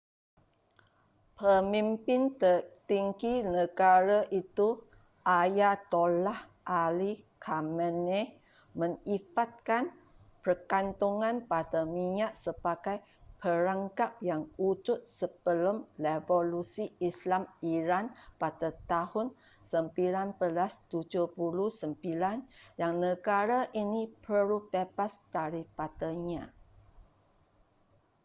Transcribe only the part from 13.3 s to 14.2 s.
perangkap